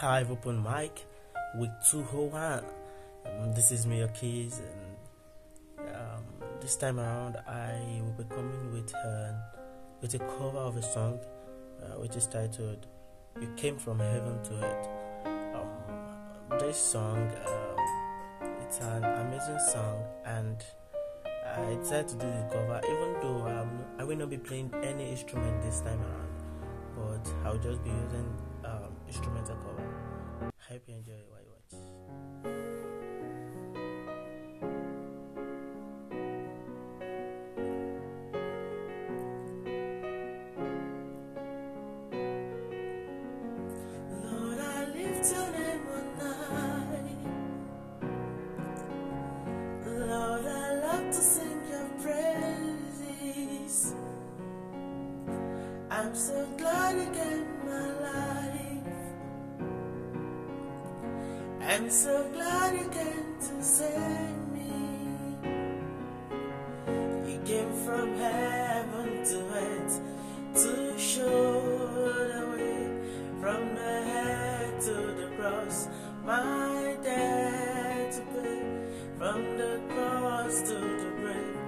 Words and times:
Hive 0.00 0.30
Open 0.30 0.62
Mic 0.62 1.04
week 1.58 1.68
201. 1.90 2.64
Um, 3.26 3.52
this 3.52 3.70
is 3.70 3.84
Mayor 3.84 4.08
Keys, 4.08 4.62
and 5.78 5.88
um, 5.94 6.24
this 6.62 6.76
time 6.76 6.98
around 6.98 7.36
I 7.46 8.00
will 8.02 8.24
be 8.24 8.24
coming 8.34 8.72
with 8.72 8.94
uh, 8.94 9.32
with 10.00 10.14
a 10.14 10.18
cover 10.20 10.56
of 10.56 10.78
a 10.78 10.82
song 10.82 11.20
uh, 11.82 12.00
which 12.00 12.16
is 12.16 12.26
titled 12.26 12.86
"You 13.42 13.52
Came 13.58 13.76
from 13.76 13.98
Heaven 13.98 14.42
to 14.44 14.64
Earth." 14.64 14.88
Um, 15.54 16.58
this 16.58 16.78
song, 16.78 17.30
um, 17.44 18.56
it's 18.62 18.78
an 18.80 19.04
amazing 19.04 19.58
song, 19.70 20.02
and 20.24 20.64
I 21.44 21.74
decided 21.74 22.08
to 22.08 22.14
do 22.14 22.26
the 22.26 22.48
cover, 22.50 22.80
even 22.86 23.12
though 23.20 23.68
I 23.98 24.04
will 24.04 24.16
not 24.16 24.30
be 24.30 24.38
playing 24.38 24.72
any 24.82 25.10
instrument 25.10 25.60
this 25.60 25.80
time 25.80 26.00
around, 26.00 26.32
but 26.96 27.34
I'll 27.44 27.58
just 27.58 27.84
be 27.84 27.90
using 27.90 28.34
um, 28.64 28.96
instrumental 29.06 29.56
cover. 29.56 29.89
Hope 30.70 30.82
you 30.86 30.94
enjoy 30.94 31.12
while 31.28 31.40
you 31.42 31.50
watch. 31.50 31.74
I 44.62 44.84
I. 53.64 53.94
I'm 55.90 56.14
so 56.14 56.46
glad 56.56 56.94
you 56.94 57.06
gave 57.12 57.46
my 57.66 57.92
life. 58.02 58.39
I'm 61.70 61.88
so 61.88 62.28
glad 62.32 62.74
you 62.80 62.88
came 62.88 63.36
to 63.38 63.62
save 63.62 64.38
me. 64.50 64.72
You 67.30 67.40
came 67.44 67.72
from 67.84 68.16
heaven 68.16 69.24
to 69.30 69.38
earth 69.54 70.00
to 70.62 70.98
show 70.98 71.60
the 72.34 72.44
way 72.50 72.90
from 73.40 73.76
the 73.76 74.02
head 74.02 74.80
to 74.80 74.94
the 75.20 75.28
cross. 75.36 75.86
My 76.24 76.96
debt 77.04 78.14
to 78.14 78.20
pay 78.32 78.62
from 79.16 79.56
the 79.56 79.80
cross 79.90 80.62
to 80.62 80.74
the 80.74 81.10
grave, 81.20 81.58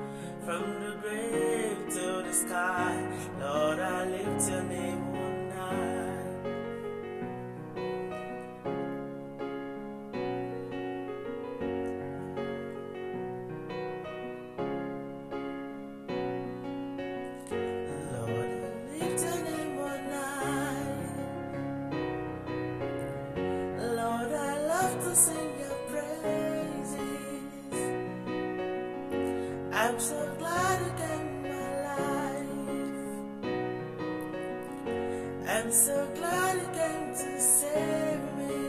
from 0.45 0.65
the 0.83 0.97
grave 1.01 1.79
to 1.95 2.25
the 2.27 2.33
sky. 2.33 3.07
Lord, 3.39 3.79
I 3.79 4.07
lift 4.07 4.51
your 4.51 4.65
name 4.65 5.12
I'm 29.75 30.01
so 30.01 30.35
glad 30.39 30.81
you 30.81 30.93
came 31.03 31.43
my 31.43 31.67
life. 31.91 32.63
I'm 35.49 35.71
so 35.71 36.09
glad 36.15 36.57
to 37.15 37.41
save 37.41 38.25
me. 38.39 38.61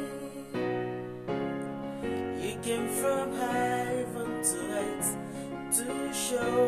You 2.43 2.53
came 2.61 2.89
from 2.89 3.31
heaven 3.35 4.29
to 4.43 4.57
earth 4.83 5.11
to 5.77 6.13
show 6.13 6.62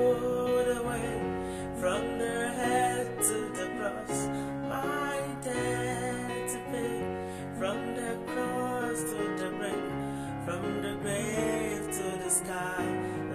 sky. 12.56 12.86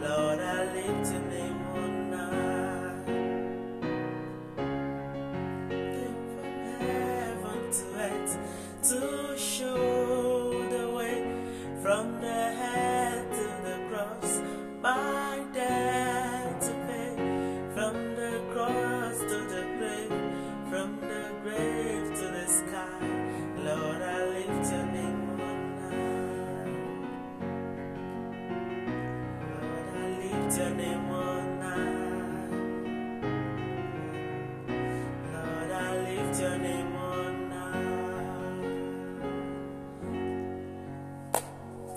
Lord, 0.03 0.41
I 0.41 0.65
lift 0.75 1.13
your 1.13 1.30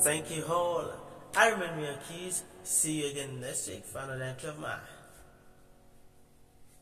Thank 0.03 0.35
you 0.35 0.43
all. 0.45 0.91
I 1.35 1.47
remember 1.47 1.81
your 1.81 1.97
keys. 2.07 2.43
See 2.63 3.01
you 3.01 3.11
again 3.11 3.39
next 3.39 3.67
week 3.69 3.85
for 3.85 3.99
another 3.99 4.35
of 4.43 4.59
mine. 4.59 4.79